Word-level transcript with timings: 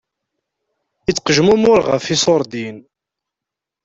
Ittqejmumuṛ 1.09 1.79
ɣef 1.89 2.05
iṣuṛdiyen. 2.15 2.77